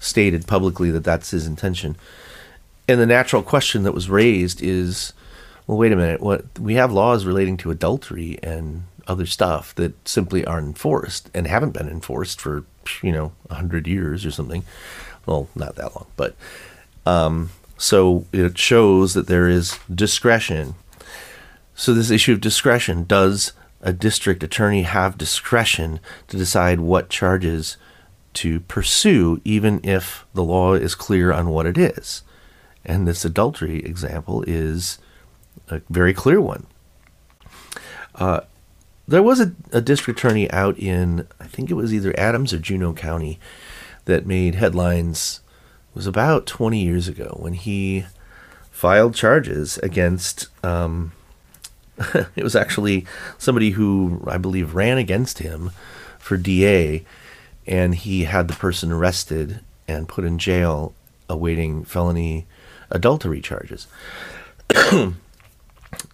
[0.00, 1.96] stated publicly that that's his intention.
[2.88, 5.12] And the natural question that was raised is,
[5.72, 6.20] well, wait a minute.
[6.20, 11.46] What we have laws relating to adultery and other stuff that simply aren't enforced and
[11.46, 12.64] haven't been enforced for
[13.02, 14.64] you know hundred years or something.
[15.24, 16.36] Well, not that long, but
[17.06, 20.74] um, so it shows that there is discretion.
[21.74, 27.78] So this issue of discretion does a district attorney have discretion to decide what charges
[28.34, 32.22] to pursue, even if the law is clear on what it is.
[32.84, 34.98] And this adultery example is
[35.72, 36.66] a very clear one.
[38.14, 38.40] Uh,
[39.08, 42.58] there was a, a, district attorney out in, I think it was either Adams or
[42.58, 43.40] Juneau County,
[44.04, 45.40] that made headlines.
[45.90, 48.04] It was about 20 years ago when he
[48.70, 51.12] filed charges against um,
[52.36, 53.06] it was actually
[53.38, 55.70] somebody who I believe ran against him
[56.18, 57.04] for DA,
[57.66, 60.94] and he had the person arrested and put in jail
[61.28, 62.46] awaiting felony
[62.90, 63.86] adultery charges.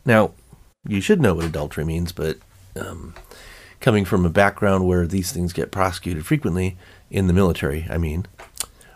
[0.08, 0.32] now,
[0.86, 2.38] you should know what adultery means, but
[2.74, 3.14] um,
[3.78, 6.78] coming from a background where these things get prosecuted frequently
[7.10, 8.26] in the military, I mean,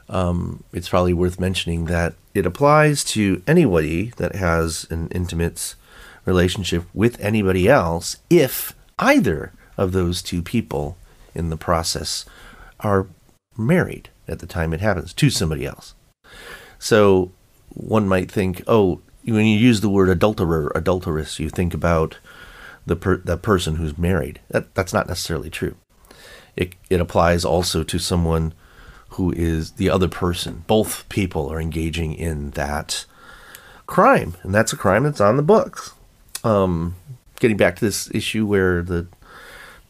[0.09, 5.75] um, it's probably worth mentioning that it applies to anybody that has an intimate
[6.25, 10.96] relationship with anybody else if either of those two people
[11.35, 12.25] in the process
[12.81, 13.07] are
[13.57, 15.94] married at the time it happens to somebody else.
[16.79, 17.33] So
[17.68, 22.18] one might think, oh, when you use the word adulterer, adulteress, you think about
[22.87, 24.40] the per- the person who's married.
[24.48, 25.76] That that's not necessarily true.
[26.56, 28.54] It it applies also to someone
[29.11, 30.64] who is the other person.
[30.66, 33.04] Both people are engaging in that
[33.87, 35.92] crime, and that's a crime that's on the books
[36.44, 36.96] um,
[37.40, 39.06] getting back to this issue where the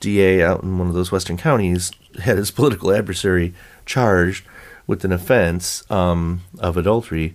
[0.00, 1.92] DA out in one of those western counties
[2.22, 3.54] had his political adversary
[3.86, 4.46] charged
[4.86, 7.34] with an offense um, of adultery,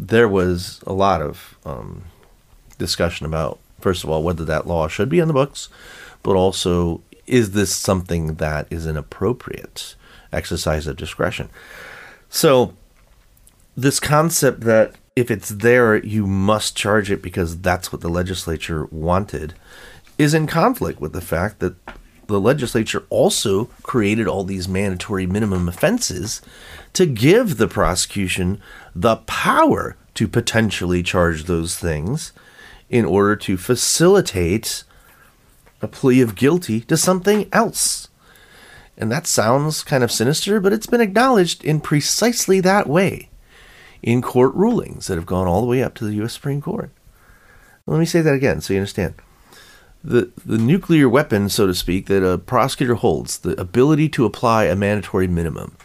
[0.00, 2.04] there was a lot of um,
[2.78, 5.68] discussion about, first of all, whether that law should be in the books,
[6.22, 9.94] but also, is this something that is an appropriate
[10.32, 11.50] exercise of discretion?
[12.30, 12.74] So,
[13.76, 18.86] this concept that if it's there, you must charge it because that's what the legislature
[18.86, 19.54] wanted,
[20.16, 21.74] is in conflict with the fact that
[22.26, 26.40] the legislature also created all these mandatory minimum offenses
[26.92, 28.60] to give the prosecution
[28.94, 32.32] the power to potentially charge those things
[32.88, 34.84] in order to facilitate
[35.80, 38.08] a plea of guilty to something else.
[38.98, 43.30] And that sounds kind of sinister, but it's been acknowledged in precisely that way
[44.02, 46.34] in court rulings that have gone all the way up to the U.S.
[46.34, 46.90] Supreme Court.
[47.86, 49.14] Let me say that again so you understand.
[50.02, 54.64] The, the nuclear weapon, so to speak, that a prosecutor holds, the ability to apply
[54.64, 55.76] a mandatory minimum,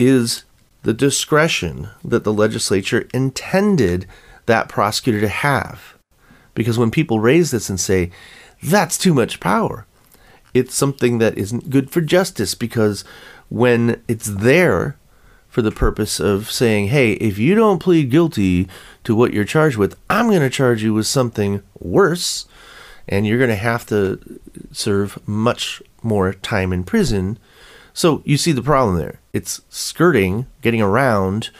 [0.00, 0.44] is
[0.82, 4.06] the discretion that the legislature intended
[4.46, 5.94] that prosecutor to have.
[6.54, 8.10] Because when people raise this and say,
[8.62, 9.86] that's too much power,
[10.54, 13.04] it's something that isn't good for justice because
[13.48, 14.96] when it's there
[15.48, 18.68] for the purpose of saying, hey, if you don't plead guilty
[19.04, 22.46] to what you're charged with, I'm going to charge you with something worse,
[23.08, 24.40] and you're going to have to
[24.72, 27.38] serve much more time in prison.
[27.92, 29.20] So you see the problem there.
[29.32, 31.50] It's skirting, getting around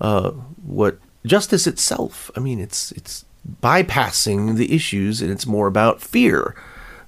[0.00, 0.30] uh,
[0.62, 2.30] what justice itself.
[2.36, 3.24] I mean, it's it's
[3.62, 6.54] bypassing the issues, and it's more about fear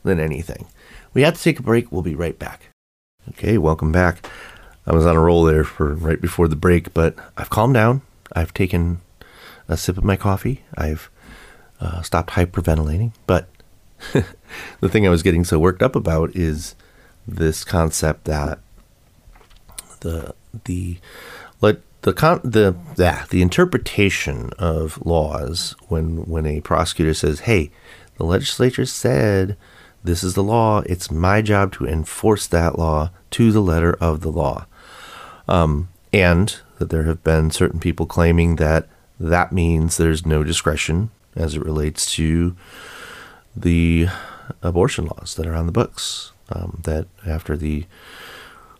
[0.02, 0.66] than anything.
[1.14, 1.90] We have to take a break.
[1.90, 2.70] We'll be right back.
[3.30, 4.28] Okay, welcome back.
[4.86, 8.02] I was on a roll there for right before the break, but I've calmed down.
[8.34, 9.00] I've taken
[9.68, 10.62] a sip of my coffee.
[10.76, 11.10] I've
[11.80, 13.12] uh, stopped hyperventilating.
[13.26, 13.48] But
[14.80, 16.74] the thing I was getting so worked up about is
[17.26, 18.58] this concept that
[20.00, 20.34] the
[20.64, 20.98] the
[21.60, 27.70] let the con- the yeah, the interpretation of laws when when a prosecutor says, "Hey,
[28.16, 29.56] the legislature said
[30.06, 30.82] this is the law.
[30.86, 34.66] It's my job to enforce that law to the letter of the law.
[35.48, 41.10] Um, and that there have been certain people claiming that that means there's no discretion
[41.34, 42.56] as it relates to
[43.54, 44.06] the
[44.62, 46.32] abortion laws that are on the books.
[46.50, 47.86] Um, that after the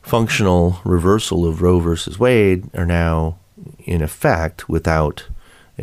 [0.03, 3.39] functional reversal of Roe versus Wade are now
[3.81, 5.27] in effect without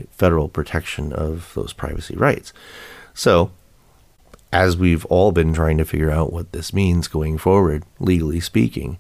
[0.09, 2.53] federal protection of those privacy rights.
[3.13, 3.51] So
[4.53, 8.99] as we've all been trying to figure out what this means going forward, legally speaking.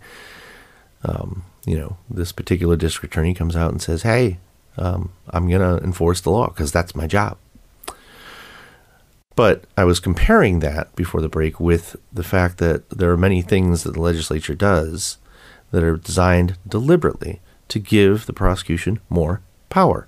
[1.03, 4.39] Um, you know, this particular district attorney comes out and says, "Hey,
[4.77, 7.37] um, I'm going to enforce the law because that's my job."
[9.35, 13.41] But I was comparing that before the break with the fact that there are many
[13.41, 15.17] things that the legislature does
[15.71, 20.07] that are designed deliberately to give the prosecution more power.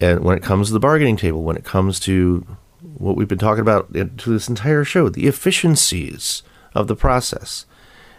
[0.00, 2.44] And when it comes to the bargaining table, when it comes to
[2.80, 6.42] what we've been talking about to this entire show the efficiencies
[6.74, 7.66] of the process.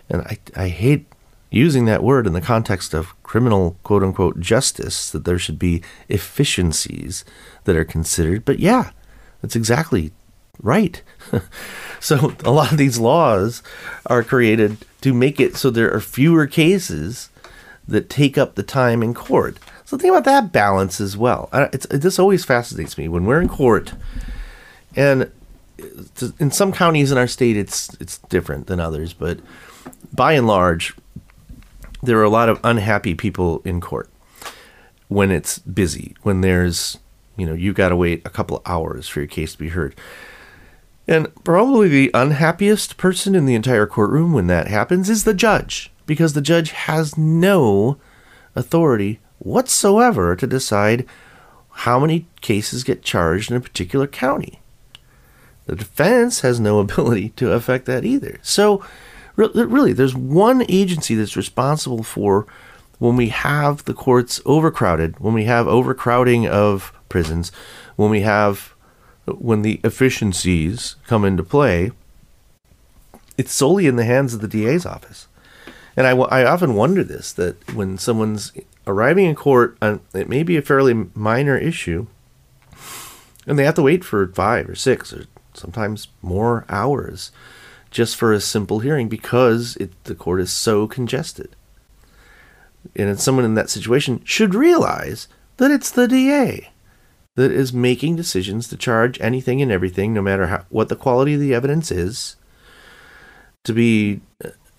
[0.09, 1.07] And I, I hate
[1.49, 5.83] using that word in the context of criminal quote unquote justice, that there should be
[6.09, 7.25] efficiencies
[7.65, 8.45] that are considered.
[8.45, 8.91] But yeah,
[9.43, 10.13] that's exactly
[10.61, 11.03] right.
[11.99, 13.61] so a lot of these laws
[14.05, 17.29] are created to make it so there are fewer cases
[17.85, 19.57] that take up the time in court.
[19.83, 21.49] So think about that balance as well.
[21.51, 23.93] It's, this always fascinates me when we're in court
[24.95, 25.29] and
[26.39, 29.39] in some counties in our state, it's it's different than others, but
[30.13, 30.95] by and large,
[32.01, 34.09] there are a lot of unhappy people in court
[35.09, 36.15] when it's busy.
[36.21, 36.97] When there's
[37.37, 39.95] you know you got to wait a couple hours for your case to be heard.
[41.07, 45.91] And probably the unhappiest person in the entire courtroom when that happens is the judge,
[46.05, 47.97] because the judge has no
[48.55, 51.05] authority whatsoever to decide
[51.71, 54.61] how many cases get charged in a particular county.
[55.65, 58.39] The defense has no ability to affect that either.
[58.41, 58.83] So,
[59.35, 62.45] really, there's one agency that's responsible for
[62.99, 67.51] when we have the courts overcrowded, when we have overcrowding of prisons,
[67.95, 68.73] when we have
[69.25, 71.91] when the efficiencies come into play,
[73.37, 75.27] it's solely in the hands of the DA's office.
[75.95, 78.51] And I, I often wonder this that when someone's
[78.87, 82.07] arriving in court, on, it may be a fairly minor issue,
[83.45, 87.31] and they have to wait for five or six or sometimes more hours
[87.91, 91.55] just for a simple hearing because it, the court is so congested.
[92.95, 96.72] And someone in that situation should realize that it's the DA
[97.35, 101.33] that is making decisions to charge anything and everything, no matter how, what the quality
[101.33, 102.35] of the evidence is,
[103.63, 104.21] to be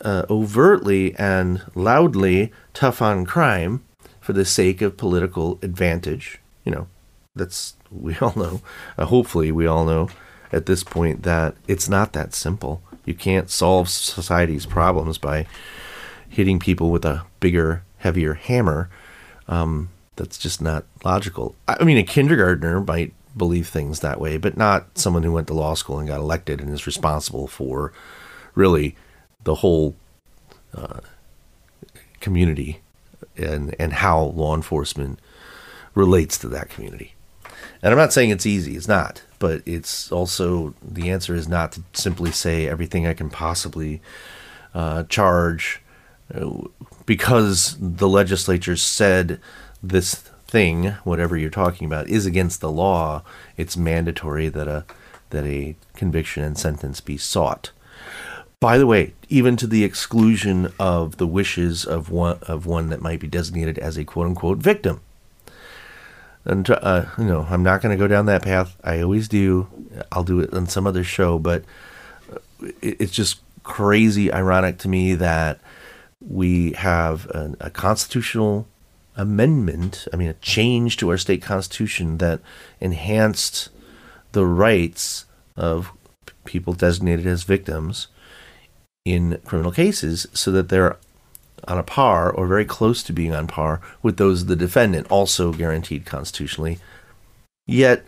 [0.01, 3.83] uh, overtly and loudly tough on crime
[4.21, 6.41] for the sake of political advantage.
[6.65, 6.87] You know,
[7.35, 8.61] that's, we all know,
[8.97, 10.09] uh, hopefully, we all know
[10.53, 12.83] at this point that it's not that simple.
[13.05, 15.47] You can't solve society's problems by
[16.29, 18.89] hitting people with a bigger, heavier hammer.
[19.49, 21.57] Um, that's just not logical.
[21.67, 25.55] I mean, a kindergartner might believe things that way, but not someone who went to
[25.55, 27.93] law school and got elected and is responsible for
[28.55, 28.97] really
[29.43, 29.97] the whole
[30.77, 31.01] uh,
[32.21, 32.81] community
[33.37, 35.19] and and how law enforcement
[35.95, 37.15] relates to that community.
[37.83, 41.73] And I'm not saying it's easy, it's not, but it's also the answer is not
[41.73, 44.01] to simply say everything I can possibly
[44.75, 45.83] uh, charge
[46.35, 46.51] uh,
[47.07, 49.41] because the legislature said
[49.89, 50.15] this
[50.47, 53.23] thing, whatever you're talking about, is against the law.
[53.57, 54.85] It's mandatory that a
[55.31, 57.73] that a conviction and sentence be sought.
[58.61, 63.03] By the way, even to the exclusion of the wishes of one of one that
[63.03, 65.01] might be designated as a quote unquote victim.
[66.45, 68.77] And uh, you know, I'm not going to go down that path.
[68.85, 69.69] I always do.
[70.13, 71.65] I'll do it on some other show, but
[72.81, 75.59] it's just crazy ironic to me that
[76.21, 78.67] we have a, a constitutional
[79.17, 82.41] amendment, I mean, a change to our state constitution that
[82.81, 83.71] enhanced
[84.33, 85.93] the rights of
[86.45, 88.09] people designated as victims
[89.05, 90.97] in criminal cases so that they're
[91.67, 95.07] on a par or very close to being on par with those of the defendant,
[95.11, 96.79] also guaranteed constitutionally.
[97.67, 98.07] Yet,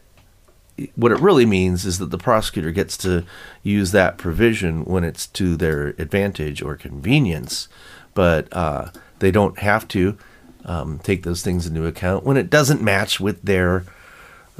[0.94, 3.24] what it really means is that the prosecutor gets to
[3.62, 7.68] use that provision when it's to their advantage or convenience,
[8.12, 8.90] but uh,
[9.20, 10.18] they don't have to
[10.66, 13.84] um, take those things into account when it doesn't match with their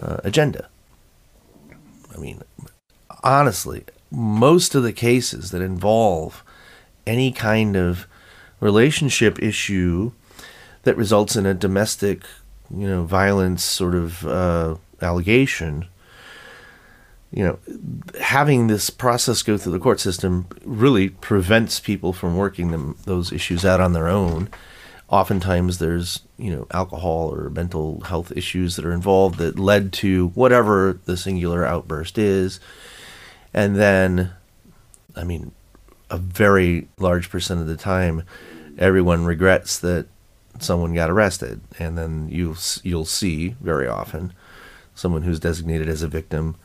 [0.01, 0.69] uh, agenda.
[2.15, 2.43] I mean,
[3.23, 6.43] honestly, most of the cases that involve
[7.07, 8.07] any kind of
[8.61, 10.13] relationship issue
[10.85, 12.23] that results in a domestic,
[12.71, 15.87] you know, violence sort of uh, allegation,
[17.33, 17.59] you know,
[18.21, 23.33] having this process go through the court system really prevents people from working them those
[23.33, 24.49] issues out on their own.
[25.09, 30.29] Oftentimes, there's you know alcohol or mental health issues that are involved that led to
[30.29, 32.59] whatever the singular outburst is,
[33.55, 34.33] and then,
[35.15, 35.53] I mean,
[36.11, 38.25] a very large percent of the time,
[38.79, 40.07] everyone regrets that
[40.59, 44.33] someone got arrested, and then you you'll see very often
[44.95, 46.57] someone who's designated as a victim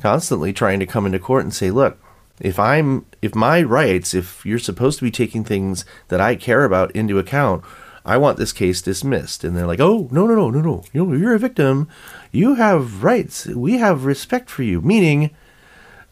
[0.00, 1.98] constantly trying to come into court and say, "Look,
[2.40, 6.64] if I'm if my rights, if you're supposed to be taking things that I care
[6.64, 7.62] about into account,
[8.04, 10.84] I want this case dismissed." And they're like, "Oh, no, no, no, no, no.
[10.92, 11.88] You you're a victim.
[12.32, 13.46] You have rights.
[13.46, 15.30] We have respect for you." Meaning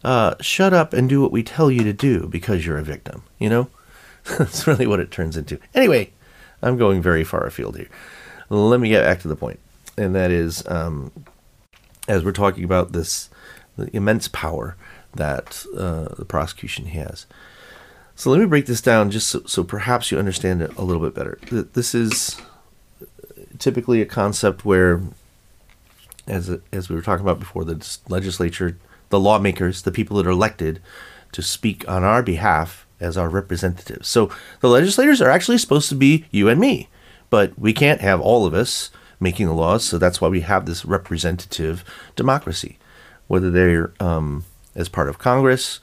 [0.05, 3.23] uh, shut up and do what we tell you to do because you're a victim.
[3.39, 3.71] You know,
[4.39, 5.59] that's really what it turns into.
[5.75, 6.13] Anyway,
[6.63, 7.89] I'm going very far afield here.
[8.49, 9.61] Let me get back to the point,
[9.97, 11.13] and that is, um,
[12.07, 13.29] as we're talking about this
[13.93, 14.77] immense power
[15.15, 17.27] that uh, the prosecution has.
[18.19, 21.01] So let me break this down just so, so perhaps you understand it a little
[21.01, 21.39] bit better.
[21.53, 22.37] This is
[23.61, 25.01] typically a concept where,
[26.27, 28.77] as as we were talking about before, the legislature
[29.11, 30.81] the lawmakers, the people that are elected
[31.31, 34.09] to speak on our behalf as our representatives.
[34.09, 36.89] So the legislators are actually supposed to be you and me,
[37.31, 38.91] but we can't have all of us
[39.21, 39.85] making the laws.
[39.85, 41.85] So that's why we have this representative
[42.17, 42.79] democracy,
[43.29, 44.45] whether they're um,
[44.75, 45.79] as part of Congress,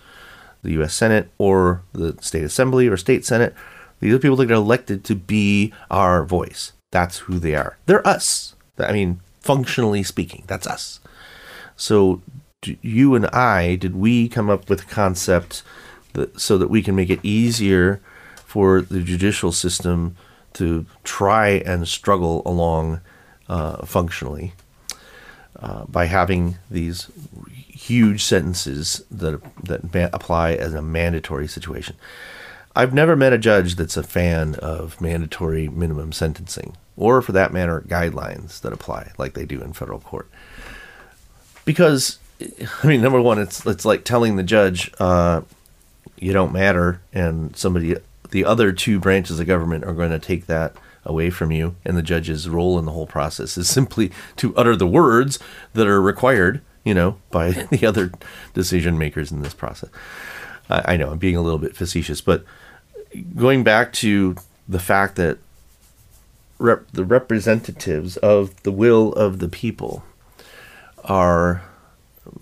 [0.66, 0.94] the U.S.
[0.94, 3.54] Senate, or the state assembly or state senate.
[4.00, 6.74] These are people that get elected to be our voice.
[6.92, 7.78] That's who they are.
[7.86, 8.56] They're us.
[8.78, 11.00] I mean, functionally speaking, that's us.
[11.78, 12.22] So
[12.82, 15.64] you and I did we come up with a concept
[16.14, 18.02] that, so that we can make it easier
[18.46, 20.16] for the judicial system
[20.54, 23.02] to try and struggle along
[23.48, 24.54] uh, functionally
[25.60, 27.10] uh, by having these
[27.88, 31.96] huge sentences that that ma- apply as a mandatory situation.
[32.76, 37.54] I've never met a judge that's a fan of mandatory minimum sentencing, or for that
[37.54, 40.30] matter, guidelines that apply like they do in federal court,
[41.64, 42.20] because
[42.84, 45.42] I mean, number one, it's it's like telling the judge, uh,
[46.18, 47.96] you don't matter, and somebody,
[48.32, 50.76] the other two branches of government are going to take that
[51.06, 54.76] away from you, and the judge's role in the whole process is simply to utter
[54.76, 55.40] the words
[55.74, 58.12] that are required, you know, by the other
[58.54, 59.90] decision makers in this process.
[60.70, 62.46] I, I know I'm being a little bit facetious, but
[63.36, 64.36] going back to
[64.70, 65.40] the fact that
[66.60, 70.04] rep- the representatives of the will of the people
[71.04, 71.64] are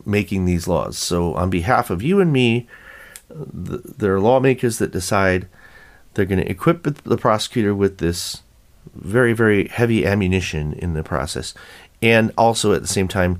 [0.05, 0.97] making these laws.
[0.97, 2.67] So, on behalf of you and me,
[3.29, 5.47] the, there are lawmakers that decide
[6.13, 8.43] they're going to equip the prosecutor with this
[8.93, 11.53] very, very heavy ammunition in the process,
[12.01, 13.39] and also at the same time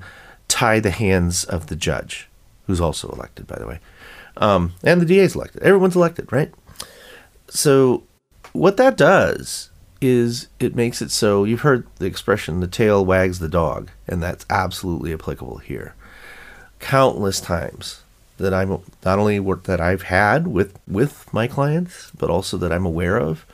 [0.54, 2.28] tie the hands of the judge,
[2.68, 3.80] who's also elected, by the way,
[4.36, 5.62] um, and the DA is elected.
[5.64, 6.52] Everyone's elected, right?
[7.48, 8.04] So,
[8.52, 13.40] what that does is it makes it so you've heard the expression the tail wags
[13.40, 15.94] the dog, and that's absolutely applicable here.
[16.78, 18.02] Countless times
[18.36, 22.86] that I'm not only that I've had with with my clients, but also that I'm
[22.86, 23.44] aware of,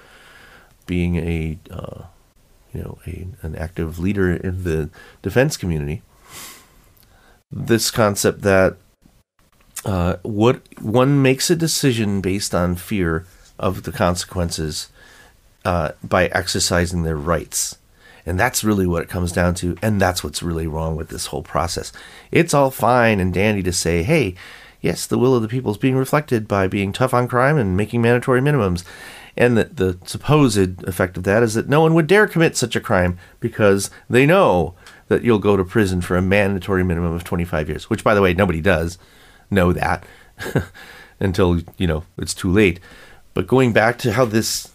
[0.84, 2.02] being a uh,
[2.74, 4.90] you know a, an active leader in the
[5.22, 6.02] defense community.
[7.50, 8.76] This concept that
[9.84, 13.26] uh, what one makes a decision based on fear
[13.58, 14.88] of the consequences
[15.64, 17.76] uh, by exercising their rights.
[18.26, 19.76] And that's really what it comes down to.
[19.82, 21.92] And that's what's really wrong with this whole process.
[22.30, 24.34] It's all fine and dandy to say, hey,
[24.80, 27.76] yes, the will of the people is being reflected by being tough on crime and
[27.76, 28.84] making mandatory minimums.
[29.36, 32.76] And the, the supposed effect of that is that no one would dare commit such
[32.76, 34.74] a crime because they know
[35.10, 38.22] that you'll go to prison for a mandatory minimum of 25 years, which, by the
[38.22, 38.96] way, nobody does
[39.50, 40.06] know that
[41.20, 42.78] until, you know, it's too late.
[43.34, 44.72] But going back to how this,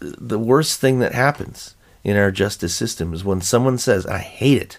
[0.00, 4.62] the worst thing that happens in our justice system is when someone says, I hate
[4.62, 4.78] it.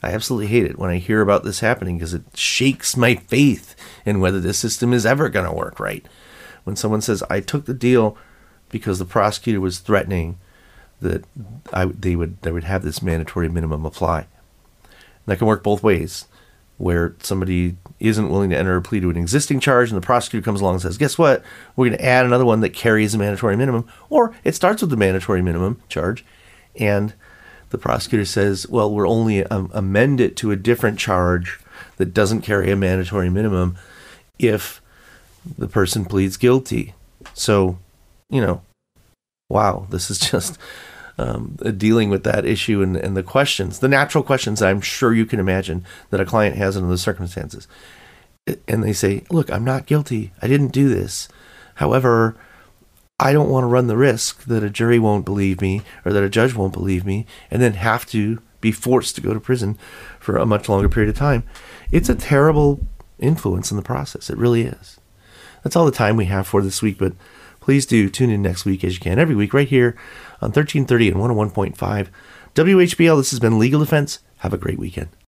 [0.00, 3.74] I absolutely hate it when I hear about this happening because it shakes my faith
[4.06, 6.06] in whether this system is ever going to work right.
[6.62, 8.16] When someone says, I took the deal
[8.68, 10.38] because the prosecutor was threatening
[11.00, 11.24] that
[11.72, 14.26] I, they would they would have this mandatory minimum apply.
[14.82, 16.26] And that can work both ways
[16.78, 20.42] where somebody isn't willing to enter a plea to an existing charge and the prosecutor
[20.42, 21.42] comes along and says, guess what?
[21.76, 23.86] We're going to add another one that carries a mandatory minimum.
[24.08, 26.24] Or it starts with the mandatory minimum charge
[26.76, 27.12] and
[27.68, 31.60] the prosecutor says, well, we're only um, amend it to a different charge
[31.98, 33.76] that doesn't carry a mandatory minimum
[34.38, 34.80] if
[35.58, 36.94] the person pleads guilty.
[37.34, 37.78] So,
[38.30, 38.62] you know,
[39.50, 40.58] wow, this is just
[41.20, 45.26] um, dealing with that issue and, and the questions, the natural questions I'm sure you
[45.26, 47.68] can imagine that a client has under those circumstances.
[48.66, 50.32] And they say, Look, I'm not guilty.
[50.40, 51.28] I didn't do this.
[51.74, 52.36] However,
[53.18, 56.22] I don't want to run the risk that a jury won't believe me or that
[56.22, 59.78] a judge won't believe me and then have to be forced to go to prison
[60.18, 61.42] for a much longer period of time.
[61.92, 62.80] It's a terrible
[63.18, 64.30] influence in the process.
[64.30, 64.98] It really is.
[65.62, 67.12] That's all the time we have for this week, but
[67.60, 69.96] please do tune in next week as you can, every week, right here
[70.40, 72.08] on 1330 and 101.5
[72.54, 73.16] WHBL.
[73.16, 74.20] This has been Legal Defense.
[74.38, 75.08] Have a great weekend.